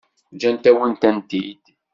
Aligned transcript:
Ǧǧant-awen-tent-id? 0.35 1.63